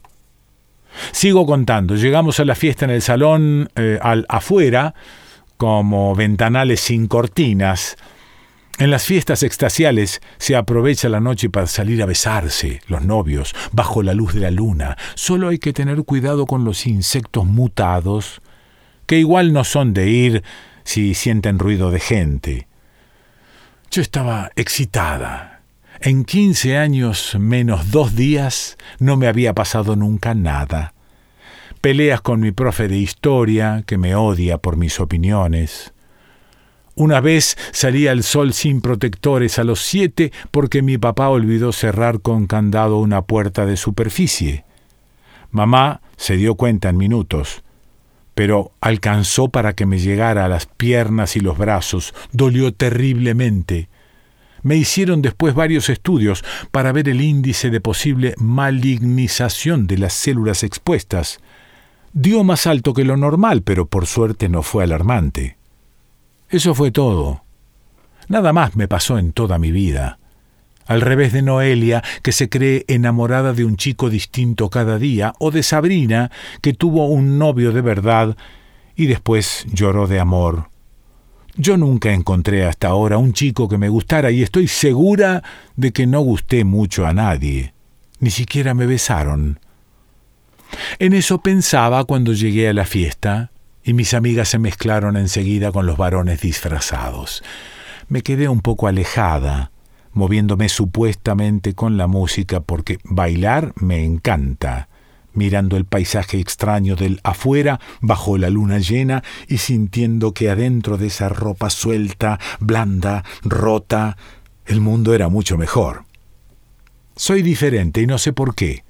Sigo 1.11 1.45
contando. 1.45 1.95
Llegamos 1.95 2.39
a 2.39 2.45
la 2.45 2.55
fiesta 2.55 2.85
en 2.85 2.91
el 2.91 3.03
salón 3.03 3.69
eh, 3.75 3.99
al 4.01 4.25
afuera, 4.27 4.95
como 5.57 6.15
ventanales 6.15 6.81
sin 6.81 7.05
cortinas. 7.05 7.95
En 8.79 8.91
las 8.91 9.03
fiestas 9.03 9.43
extasiales 9.43 10.21
se 10.37 10.55
aprovecha 10.55 11.09
la 11.09 11.19
noche 11.19 11.49
para 11.49 11.67
salir 11.67 12.01
a 12.01 12.05
besarse, 12.05 12.81
los 12.87 13.03
novios, 13.03 13.53
bajo 13.73 14.03
la 14.03 14.13
luz 14.13 14.33
de 14.33 14.39
la 14.39 14.51
luna. 14.51 14.97
Solo 15.15 15.49
hay 15.49 15.59
que 15.59 15.73
tener 15.73 16.01
cuidado 16.05 16.45
con 16.45 16.63
los 16.63 16.87
insectos 16.87 17.45
mutados, 17.45 18.41
que 19.05 19.19
igual 19.19 19.51
no 19.51 19.65
son 19.65 19.93
de 19.93 20.09
ir 20.09 20.43
si 20.85 21.13
sienten 21.13 21.59
ruido 21.59 21.91
de 21.91 21.99
gente. 21.99 22.67
Yo 23.91 24.01
estaba 24.01 24.49
excitada, 24.55 25.59
en 25.99 26.23
quince 26.23 26.77
años 26.77 27.35
menos 27.37 27.91
dos 27.91 28.15
días 28.15 28.77
no 28.97 29.17
me 29.17 29.27
había 29.27 29.53
pasado 29.53 29.97
nunca 29.97 30.33
nada. 30.33 30.93
Peleas 31.81 32.21
con 32.21 32.39
mi 32.39 32.53
profe 32.53 32.87
de 32.87 32.97
historia, 32.97 33.83
que 33.85 33.97
me 33.97 34.15
odia 34.15 34.57
por 34.57 34.77
mis 34.77 35.01
opiniones. 35.01 35.91
Una 36.99 37.21
vez 37.21 37.57
salí 37.71 38.07
al 38.07 38.23
sol 38.23 38.51
sin 38.51 38.81
protectores 38.81 39.57
a 39.57 39.63
los 39.63 39.79
siete 39.79 40.33
porque 40.51 40.81
mi 40.81 40.97
papá 40.97 41.29
olvidó 41.29 41.71
cerrar 41.71 42.19
con 42.19 42.45
candado 42.45 42.97
una 42.97 43.21
puerta 43.21 43.65
de 43.65 43.77
superficie. 43.77 44.65
Mamá 45.49 46.01
se 46.17 46.35
dio 46.35 46.55
cuenta 46.55 46.89
en 46.89 46.97
minutos, 46.97 47.63
pero 48.35 48.73
alcanzó 48.81 49.47
para 49.47 49.71
que 49.71 49.85
me 49.85 49.97
llegara 49.97 50.43
a 50.43 50.49
las 50.49 50.65
piernas 50.65 51.37
y 51.37 51.39
los 51.39 51.57
brazos. 51.57 52.13
Dolió 52.33 52.73
terriblemente. 52.73 53.87
Me 54.61 54.75
hicieron 54.75 55.21
después 55.21 55.55
varios 55.55 55.87
estudios 55.87 56.43
para 56.69 56.91
ver 56.91 57.07
el 57.07 57.21
índice 57.21 57.69
de 57.69 57.79
posible 57.79 58.33
malignización 58.39 59.87
de 59.87 59.99
las 59.99 60.11
células 60.11 60.63
expuestas. 60.63 61.39
Dio 62.11 62.43
más 62.43 62.67
alto 62.67 62.93
que 62.93 63.05
lo 63.05 63.15
normal, 63.15 63.61
pero 63.61 63.85
por 63.85 64.05
suerte 64.05 64.49
no 64.49 64.63
fue 64.63 64.83
alarmante. 64.83 65.58
Eso 66.49 66.75
fue 66.75 66.91
todo. 66.91 67.43
Nada 68.27 68.53
más 68.53 68.75
me 68.75 68.87
pasó 68.87 69.17
en 69.17 69.33
toda 69.33 69.59
mi 69.59 69.71
vida. 69.71 70.19
Al 70.85 71.01
revés 71.01 71.33
de 71.33 71.41
Noelia, 71.41 72.03
que 72.23 72.31
se 72.31 72.49
cree 72.49 72.85
enamorada 72.87 73.53
de 73.53 73.63
un 73.63 73.77
chico 73.77 74.09
distinto 74.09 74.69
cada 74.69 74.97
día, 74.97 75.33
o 75.39 75.51
de 75.51 75.61
Sabrina, 75.61 76.31
que 76.61 76.73
tuvo 76.73 77.07
un 77.07 77.37
novio 77.37 77.71
de 77.71 77.81
verdad 77.81 78.37
y 78.95 79.05
después 79.05 79.65
lloró 79.71 80.07
de 80.07 80.19
amor 80.19 80.69
yo 81.59 81.75
nunca 81.75 82.13
encontré 82.13 82.65
hasta 82.65 82.87
ahora 82.87 83.17
un 83.17 83.33
chico 83.33 83.67
que 83.67 83.77
me 83.77 83.89
gustara 83.89 84.31
y 84.31 84.41
estoy 84.41 84.67
segura 84.67 85.43
de 85.75 85.91
que 85.91 86.07
no 86.07 86.21
gusté 86.21 86.63
mucho 86.63 87.05
a 87.05 87.13
nadie. 87.13 87.73
Ni 88.21 88.29
siquiera 88.29 88.73
me 88.73 88.85
besaron. 88.85 89.59
En 90.99 91.11
eso 91.11 91.41
pensaba 91.41 92.05
cuando 92.05 92.31
llegué 92.31 92.69
a 92.69 92.73
la 92.73 92.85
fiesta 92.85 93.51
y 93.83 93.93
mis 93.93 94.13
amigas 94.13 94.49
se 94.49 94.59
mezclaron 94.59 95.17
enseguida 95.17 95.71
con 95.71 95.85
los 95.85 95.97
varones 95.97 96.41
disfrazados. 96.41 97.43
Me 98.07 98.21
quedé 98.21 98.47
un 98.47 98.61
poco 98.61 98.87
alejada, 98.87 99.71
moviéndome 100.13 100.69
supuestamente 100.69 101.73
con 101.73 101.97
la 101.97 102.07
música 102.07 102.59
porque 102.59 102.99
bailar 103.03 103.73
me 103.75 104.03
encanta 104.03 104.89
mirando 105.33 105.77
el 105.77 105.85
paisaje 105.85 106.39
extraño 106.39 106.95
del 106.95 107.19
afuera 107.23 107.79
bajo 108.01 108.37
la 108.37 108.49
luna 108.49 108.79
llena 108.79 109.23
y 109.47 109.57
sintiendo 109.57 110.33
que 110.33 110.49
adentro 110.49 110.97
de 110.97 111.07
esa 111.07 111.29
ropa 111.29 111.69
suelta, 111.69 112.39
blanda, 112.59 113.23
rota, 113.43 114.17
el 114.65 114.81
mundo 114.81 115.13
era 115.13 115.29
mucho 115.29 115.57
mejor. 115.57 116.03
Soy 117.15 117.41
diferente 117.41 118.01
y 118.01 118.07
no 118.07 118.17
sé 118.17 118.33
por 118.33 118.55
qué. 118.55 118.83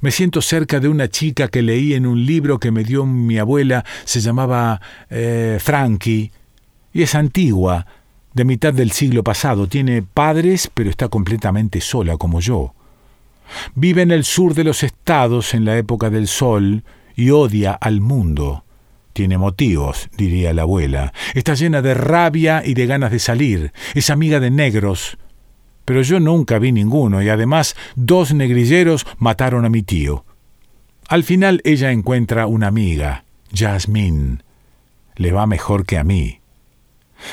Me 0.00 0.10
siento 0.10 0.40
cerca 0.40 0.80
de 0.80 0.88
una 0.88 1.08
chica 1.08 1.48
que 1.48 1.62
leí 1.62 1.92
en 1.92 2.06
un 2.06 2.24
libro 2.24 2.58
que 2.58 2.70
me 2.70 2.84
dio 2.84 3.04
mi 3.04 3.38
abuela, 3.38 3.84
se 4.04 4.20
llamaba 4.20 4.80
eh, 5.10 5.58
Frankie, 5.60 6.32
y 6.92 7.02
es 7.02 7.14
antigua, 7.14 7.86
de 8.32 8.44
mitad 8.44 8.72
del 8.72 8.92
siglo 8.92 9.22
pasado, 9.22 9.66
tiene 9.66 10.02
padres, 10.02 10.70
pero 10.72 10.88
está 10.88 11.08
completamente 11.08 11.80
sola 11.80 12.16
como 12.16 12.40
yo. 12.40 12.74
Vive 13.74 14.02
en 14.02 14.10
el 14.10 14.24
sur 14.24 14.54
de 14.54 14.64
los 14.64 14.82
estados 14.82 15.52
en 15.54 15.64
la 15.64 15.76
época 15.76 16.08
del 16.08 16.28
sol 16.28 16.84
y 17.14 17.30
odia 17.30 17.72
al 17.72 18.00
mundo. 18.00 18.64
Tiene 19.12 19.36
motivos, 19.38 20.08
diría 20.16 20.54
la 20.54 20.62
abuela. 20.62 21.12
Está 21.34 21.54
llena 21.54 21.82
de 21.82 21.94
rabia 21.94 22.62
y 22.64 22.74
de 22.74 22.86
ganas 22.86 23.10
de 23.10 23.18
salir. 23.18 23.72
Es 23.94 24.08
amiga 24.08 24.40
de 24.40 24.50
negros. 24.50 25.18
Pero 25.84 26.02
yo 26.02 26.20
nunca 26.20 26.58
vi 26.58 26.72
ninguno 26.72 27.22
y 27.22 27.28
además 27.28 27.76
dos 27.96 28.32
negrilleros 28.32 29.06
mataron 29.18 29.64
a 29.64 29.68
mi 29.68 29.82
tío. 29.82 30.24
Al 31.08 31.24
final 31.24 31.60
ella 31.64 31.90
encuentra 31.90 32.46
una 32.46 32.68
amiga, 32.68 33.24
Jasmine. 33.52 34.38
Le 35.16 35.32
va 35.32 35.46
mejor 35.46 35.84
que 35.84 35.98
a 35.98 36.04
mí. 36.04 36.40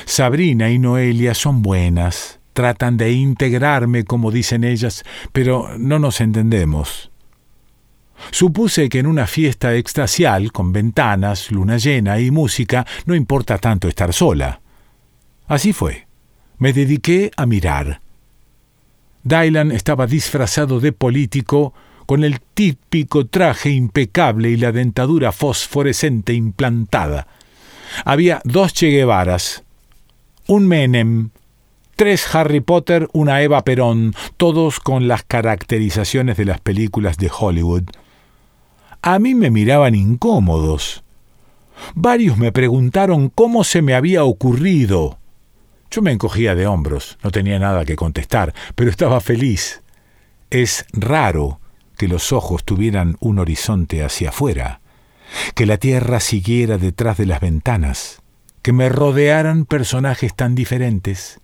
Sabrina 0.06 0.70
y 0.70 0.80
Noelia 0.80 1.34
son 1.34 1.62
buenas, 1.62 2.40
tratan 2.54 2.98
de 2.98 3.12
integrarme, 3.12 4.04
como 4.04 4.32
dicen 4.32 4.64
ellas, 4.64 5.04
pero 5.32 5.78
no 5.78 6.00
nos 6.00 6.22
entendemos. 6.22 7.12
Supuse 8.32 8.90
que 8.90 9.00
en 9.00 9.08
una 9.08 9.28
fiesta 9.28 9.76
extasial, 9.76 10.52
con 10.52 10.74
ventanas, 10.74 11.52
luna 11.52 11.78
llena 11.78 12.20
y 12.20 12.32
música, 12.32 12.86
no 13.06 13.16
importa 13.16 13.58
tanto 13.58 13.88
estar 13.88 14.12
sola. 14.12 14.60
Así 15.48 15.72
fue. 15.72 16.08
Me 16.58 16.74
dediqué 16.74 17.32
a 17.38 17.46
mirar. 17.46 18.02
Dylan 19.28 19.74
estaba 19.74 20.08
disfrazado 20.08 20.80
de 20.80 20.94
político, 20.94 21.74
con 22.06 22.24
el 22.24 22.40
típico 22.40 23.28
traje 23.28 23.70
impecable 23.72 24.50
y 24.50 24.56
la 24.56 24.72
dentadura 24.72 25.34
fosforescente 25.34 26.34
implantada. 26.34 27.28
Había 28.06 28.40
dos 28.46 28.74
Che 28.74 28.88
Guevaras, 28.88 29.64
un 30.48 30.66
Menem, 30.68 31.32
tres 31.98 32.34
Harry 32.34 32.62
Potter, 32.62 33.10
una 33.12 33.42
Eva 33.42 33.66
Perón, 33.66 34.16
todos 34.38 34.80
con 34.80 35.10
las 35.10 35.24
caracterizaciones 35.24 36.38
de 36.38 36.46
las 36.46 36.62
películas 36.62 37.18
de 37.18 37.30
Hollywood. 37.38 37.84
A 39.02 39.20
mí 39.20 39.36
me 39.36 39.52
miraban 39.52 39.94
incómodos. 39.94 41.04
Varios 41.96 42.38
me 42.38 42.54
preguntaron 42.54 43.30
cómo 43.30 43.66
se 43.66 43.82
me 43.82 43.94
había 43.94 44.24
ocurrido. 44.24 45.20
Yo 45.90 46.02
me 46.02 46.12
encogía 46.12 46.56
de 46.56 46.68
hombros, 46.68 47.18
no 47.24 47.32
tenía 47.32 47.60
nada 47.60 47.86
que 47.86 47.96
contestar, 47.96 48.54
pero 48.76 48.90
estaba 48.90 49.22
feliz. 49.22 49.82
Es 50.50 50.86
raro 50.94 51.60
que 51.98 52.08
los 52.08 52.32
ojos 52.32 52.64
tuvieran 52.64 53.18
un 53.20 53.40
horizonte 53.40 54.04
hacia 54.04 54.30
afuera, 54.30 54.82
que 55.56 55.66
la 55.66 55.78
tierra 55.78 56.20
siguiera 56.20 56.78
detrás 56.78 57.18
de 57.18 57.26
las 57.26 57.42
ventanas, 57.42 58.22
que 58.62 58.74
me 58.74 58.90
rodearan 58.90 59.66
personajes 59.66 60.36
tan 60.36 60.56
diferentes, 60.56 61.40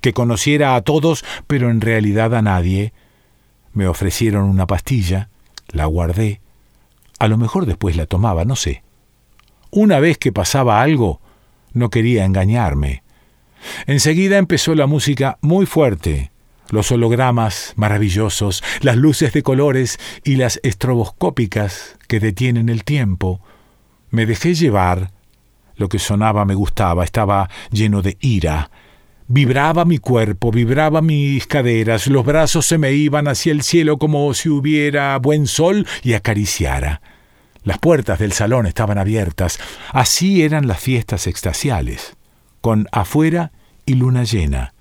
que 0.00 0.12
conociera 0.12 0.74
a 0.74 0.82
todos, 0.82 1.24
pero 1.46 1.70
en 1.70 1.80
realidad 1.80 2.34
a 2.34 2.42
nadie. 2.42 2.92
Me 3.72 3.86
ofrecieron 3.86 4.44
una 4.44 4.66
pastilla, 4.66 5.28
la 5.68 5.84
guardé, 5.86 6.40
a 7.18 7.26
lo 7.26 7.36
mejor 7.36 7.66
después 7.66 7.96
la 7.96 8.06
tomaba, 8.06 8.44
no 8.44 8.56
sé. 8.56 8.82
Una 9.70 9.98
vez 9.98 10.18
que 10.18 10.32
pasaba 10.32 10.80
algo, 10.80 11.20
no 11.72 11.90
quería 11.90 12.24
engañarme. 12.24 13.02
Enseguida 13.86 14.38
empezó 14.38 14.74
la 14.74 14.86
música 14.86 15.38
muy 15.40 15.66
fuerte, 15.66 16.30
los 16.70 16.92
hologramas 16.92 17.72
maravillosos, 17.76 18.62
las 18.80 18.96
luces 18.96 19.32
de 19.32 19.42
colores 19.42 19.98
y 20.24 20.36
las 20.36 20.60
estroboscópicas 20.62 21.96
que 22.06 22.20
detienen 22.20 22.68
el 22.68 22.84
tiempo. 22.84 23.40
Me 24.10 24.26
dejé 24.26 24.54
llevar. 24.54 25.12
Lo 25.76 25.88
que 25.88 25.98
sonaba 25.98 26.44
me 26.44 26.54
gustaba, 26.54 27.04
estaba 27.04 27.48
lleno 27.70 28.02
de 28.02 28.16
ira. 28.20 28.70
Vibraba 29.28 29.84
mi 29.84 29.98
cuerpo, 29.98 30.50
vibraba 30.50 31.02
mis 31.02 31.46
caderas, 31.46 32.06
los 32.06 32.24
brazos 32.24 32.64
se 32.66 32.78
me 32.78 32.92
iban 32.92 33.28
hacia 33.28 33.52
el 33.52 33.62
cielo 33.62 33.98
como 33.98 34.32
si 34.32 34.48
hubiera 34.48 35.16
buen 35.18 35.46
sol 35.46 35.86
y 36.02 36.14
acariciara. 36.14 37.02
Las 37.62 37.78
puertas 37.78 38.18
del 38.18 38.32
salón 38.32 38.66
estaban 38.66 38.96
abiertas. 38.96 39.60
Así 39.92 40.42
eran 40.42 40.66
las 40.66 40.80
fiestas 40.80 41.26
extasiales, 41.26 42.16
con 42.60 42.86
afuera 42.92 43.52
y 43.86 43.94
luna 43.94 44.24
llena. 44.24 44.74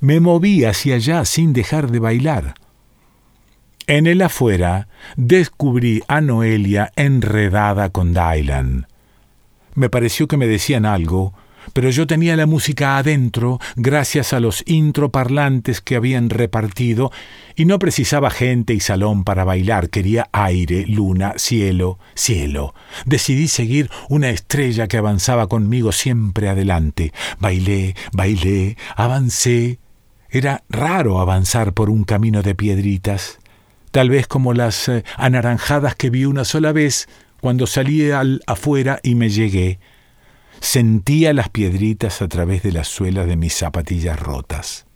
Me 0.00 0.20
moví 0.20 0.64
hacia 0.64 0.96
allá 0.96 1.24
sin 1.24 1.52
dejar 1.52 1.90
de 1.90 1.98
bailar. 1.98 2.54
En 3.86 4.06
el 4.06 4.22
afuera 4.22 4.88
descubrí 5.16 6.02
a 6.08 6.20
Noelia 6.20 6.92
enredada 6.96 7.90
con 7.90 8.14
Dylan. 8.14 8.86
Me 9.74 9.90
pareció 9.90 10.28
que 10.28 10.36
me 10.36 10.46
decían 10.46 10.86
algo, 10.86 11.34
pero 11.72 11.90
yo 11.90 12.06
tenía 12.06 12.36
la 12.36 12.46
música 12.46 12.98
adentro 12.98 13.58
gracias 13.76 14.32
a 14.32 14.40
los 14.40 14.62
introparlantes 14.66 15.80
que 15.80 15.96
habían 15.96 16.30
repartido 16.30 17.10
y 17.56 17.64
no 17.64 17.78
precisaba 17.78 18.30
gente 18.30 18.74
y 18.74 18.80
salón 18.80 19.24
para 19.24 19.44
bailar, 19.44 19.90
quería 19.90 20.28
aire, 20.32 20.86
luna, 20.86 21.34
cielo, 21.36 21.98
cielo. 22.14 22.74
Decidí 23.06 23.48
seguir 23.48 23.90
una 24.08 24.30
estrella 24.30 24.88
que 24.88 24.96
avanzaba 24.96 25.46
conmigo 25.46 25.92
siempre 25.92 26.48
adelante. 26.48 27.12
Bailé, 27.38 27.94
bailé, 28.12 28.76
avancé. 28.96 29.78
Era 30.30 30.62
raro 30.68 31.20
avanzar 31.20 31.72
por 31.72 31.90
un 31.90 32.04
camino 32.04 32.42
de 32.42 32.54
piedritas, 32.54 33.40
tal 33.90 34.10
vez 34.10 34.28
como 34.28 34.54
las 34.54 34.88
eh, 34.88 35.04
anaranjadas 35.16 35.96
que 35.96 36.10
vi 36.10 36.24
una 36.24 36.44
sola 36.44 36.72
vez 36.72 37.08
cuando 37.40 37.66
salí 37.66 38.10
al 38.10 38.40
afuera 38.46 39.00
y 39.02 39.14
me 39.16 39.28
llegué. 39.28 39.80
Sentía 40.60 41.32
las 41.32 41.48
piedritas 41.48 42.22
a 42.22 42.28
través 42.28 42.62
de 42.62 42.72
las 42.72 42.88
suelas 42.88 43.26
de 43.26 43.36
mis 43.36 43.54
zapatillas 43.54 44.20
rotas. 44.20 44.86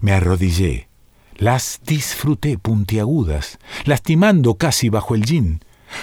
Me 0.00 0.12
arrodillé. 0.12 0.88
Las 1.36 1.80
disfruté 1.84 2.56
puntiagudas, 2.56 3.58
lastimando 3.84 4.54
casi 4.54 4.88
bajo 4.88 5.14
el 5.14 5.24
jean. 5.24 5.60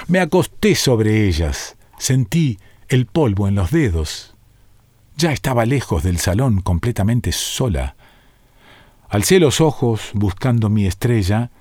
Me 0.08 0.20
acosté 0.20 0.76
sobre 0.76 1.28
ellas. 1.28 1.76
Sentí 1.98 2.60
el 2.88 3.08
polvo 3.08 3.48
en 3.48 3.56
los 3.56 3.72
dedos. 3.72 4.36
Ya 5.18 5.32
estaba 5.32 5.66
lejos 5.66 6.04
del 6.04 6.20
salón, 6.20 6.62
completamente 6.62 7.32
sola. 7.32 7.96
Alcé 9.10 9.40
los 9.40 9.62
ojos 9.62 10.12
buscando 10.14 10.70
mi 10.70 10.86
estrella 10.86 11.52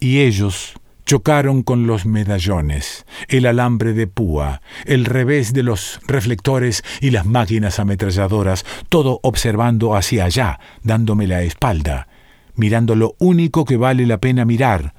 y 0.00 0.20
ellos 0.20 0.74
chocaron 1.04 1.62
con 1.62 1.86
los 1.86 2.06
medallones, 2.06 3.04
el 3.28 3.46
alambre 3.46 3.92
de 3.92 4.06
púa, 4.06 4.62
el 4.84 5.04
revés 5.04 5.52
de 5.52 5.62
los 5.62 6.00
reflectores 6.06 6.82
y 7.00 7.10
las 7.10 7.26
máquinas 7.26 7.78
ametralladoras, 7.78 8.64
todo 8.88 9.20
observando 9.22 9.96
hacia 9.96 10.24
allá, 10.24 10.60
dándome 10.82 11.26
la 11.26 11.42
espalda, 11.42 12.08
mirando 12.54 12.94
lo 12.94 13.14
único 13.18 13.64
que 13.64 13.76
vale 13.76 14.06
la 14.06 14.18
pena 14.18 14.44
mirar. 14.44 14.94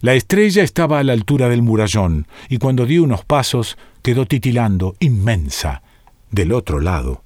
La 0.00 0.14
estrella 0.14 0.62
estaba 0.62 0.98
a 0.98 1.04
la 1.04 1.12
altura 1.12 1.48
del 1.48 1.62
murallón, 1.62 2.26
y 2.48 2.58
cuando 2.58 2.84
di 2.84 2.98
unos 2.98 3.24
pasos 3.24 3.78
quedó 4.02 4.26
titilando, 4.26 4.96
inmensa, 5.00 5.82
del 6.30 6.52
otro 6.52 6.80
lado. 6.80 7.22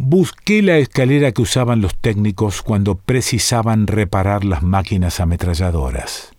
Busqué 0.00 0.62
la 0.62 0.78
escalera 0.78 1.32
que 1.32 1.42
usaban 1.42 1.80
los 1.80 1.96
técnicos 1.96 2.62
cuando 2.62 2.94
precisaban 2.94 3.88
reparar 3.88 4.44
las 4.44 4.62
máquinas 4.62 5.18
ametralladoras. 5.18 6.30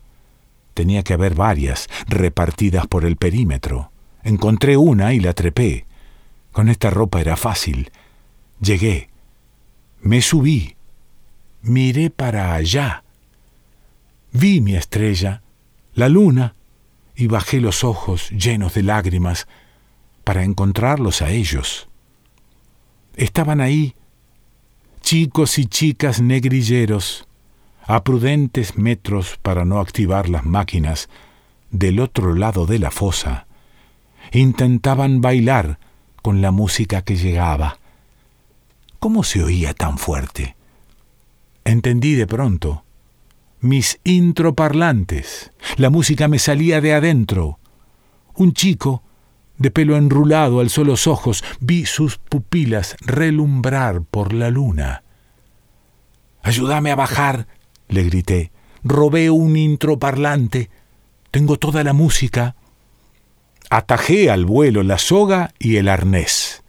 Tenía 0.74 1.04
que 1.04 1.12
haber 1.12 1.36
varias, 1.36 1.90
repartidas 2.08 2.88
por 2.88 3.04
el 3.04 3.18
perímetro. 3.18 3.92
Encontré 4.24 4.78
una 4.78 5.14
y 5.14 5.20
la 5.20 5.34
trepé. 5.34 5.86
Con 6.54 6.70
esta 6.70 6.90
ropa 6.90 7.20
era 7.20 7.36
fácil. 7.36 7.92
Llegué. 8.62 9.10
Me 10.00 10.22
subí. 10.22 10.78
Miré 11.62 12.10
para 12.12 12.54
allá. 12.54 13.04
Vi 14.32 14.62
mi 14.62 14.78
estrella, 14.78 15.42
la 15.96 16.08
luna, 16.08 16.56
y 17.14 17.28
bajé 17.28 17.60
los 17.60 17.84
ojos 17.84 18.30
llenos 18.30 18.74
de 18.74 18.84
lágrimas 18.84 19.50
para 20.24 20.46
encontrarlos 20.46 21.22
a 21.22 21.32
ellos. 21.32 21.89
Estaban 23.20 23.60
ahí 23.60 23.96
chicos 25.02 25.60
y 25.60 25.66
chicas 25.66 26.22
negrilleros, 26.22 27.28
a 27.86 28.02
prudentes 28.06 28.78
metros 28.78 29.38
para 29.42 29.66
no 29.66 29.82
activar 29.82 30.30
las 30.30 30.46
máquinas, 30.46 31.10
del 31.70 32.00
otro 32.00 32.34
lado 32.34 32.66
de 32.66 32.80
la 32.80 32.92
fosa. 32.92 33.46
Intentaban 34.32 35.20
bailar 35.20 35.80
con 36.22 36.42
la 36.42 36.52
música 36.52 37.02
que 37.02 37.18
llegaba. 37.18 37.80
¿Cómo 39.00 39.26
se 39.26 39.44
oía 39.44 39.74
tan 39.74 39.98
fuerte? 39.98 40.56
Entendí 41.66 42.16
de 42.16 42.26
pronto. 42.26 42.86
Mis 43.60 44.00
introparlantes. 44.06 45.52
La 45.76 45.90
música 45.90 46.30
me 46.30 46.40
salía 46.40 46.80
de 46.80 46.94
adentro. 46.94 47.60
Un 48.36 48.54
chico 48.54 49.04
de 49.60 49.70
pelo 49.70 49.98
enrulado, 49.98 50.62
alzó 50.62 50.84
los 50.84 51.06
ojos, 51.06 51.44
vi 51.60 51.86
sus 51.86 52.18
pupilas 52.18 52.96
relumbrar 53.02 54.02
por 54.02 54.34
la 54.34 54.50
luna. 54.50 55.04
Ayúdame 56.42 56.92
a 56.92 56.96
bajar, 56.96 57.48
le 57.88 58.04
grité. 58.04 58.52
Robé 58.84 59.30
un 59.30 59.58
introparlante. 59.58 60.70
Tengo 61.32 61.60
toda 61.60 61.84
la 61.84 61.94
música. 61.94 62.56
Atajé 63.70 64.32
al 64.32 64.46
vuelo 64.46 64.82
la 64.84 64.98
soga 64.98 65.54
y 65.60 65.76
el 65.76 65.90
arnés. 65.90 66.64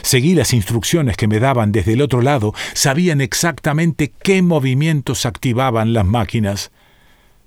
Seguí 0.00 0.34
las 0.34 0.54
instrucciones 0.54 1.18
que 1.18 1.28
me 1.28 1.38
daban 1.38 1.70
desde 1.70 1.92
el 1.92 2.00
otro 2.00 2.22
lado, 2.22 2.54
sabían 2.72 3.20
exactamente 3.20 4.10
qué 4.10 4.40
movimientos 4.40 5.26
activaban 5.26 5.92
las 5.92 6.06
máquinas. 6.06 6.72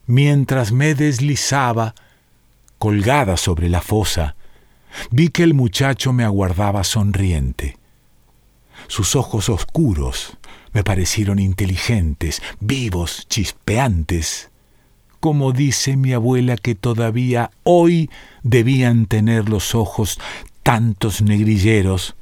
Mientras 0.05 0.71
me 0.71 0.93
deslizaba, 0.93 1.95
colgada 2.77 3.35
sobre 3.35 3.67
la 3.67 3.81
fosa, 3.81 4.34
Vi 5.11 5.29
que 5.29 5.43
el 5.43 5.53
muchacho 5.53 6.13
me 6.13 6.23
aguardaba 6.23 6.83
sonriente. 6.83 7.77
Sus 8.87 9.15
ojos 9.15 9.49
oscuros 9.49 10.37
me 10.73 10.83
parecieron 10.83 11.39
inteligentes, 11.39 12.41
vivos, 12.59 13.25
chispeantes, 13.29 14.49
como 15.19 15.53
dice 15.53 15.97
mi 15.97 16.13
abuela 16.13 16.55
que 16.55 16.75
todavía 16.75 17.49
hoy 17.63 18.09
debían 18.43 19.05
tener 19.07 19.49
los 19.49 19.73
ojos 19.73 20.19
tantos 20.61 21.21
negrilleros, 21.21 22.15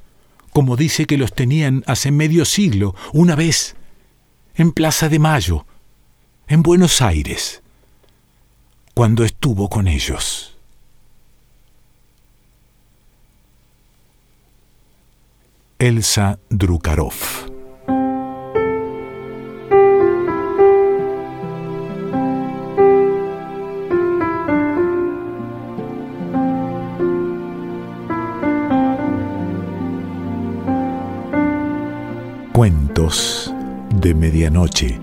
como 0.52 0.78
dice 0.78 1.06
que 1.06 1.18
los 1.18 1.34
tenían 1.34 1.84
hace 1.88 2.12
medio 2.12 2.46
siglo, 2.46 2.96
una 3.12 3.36
vez, 3.36 3.76
en 4.56 4.72
Plaza 4.72 5.10
de 5.10 5.20
Mayo, 5.20 5.66
en 6.48 6.62
Buenos 6.62 7.02
Aires, 7.02 7.62
cuando 8.94 9.24
estuvo 9.26 9.68
con 9.70 9.88
ellos. 9.88 10.53
Elsa 15.84 16.40
Drukarov. 16.50 17.14
Cuentos 32.54 33.54
de 33.94 34.14
Medianoche. 34.14 35.03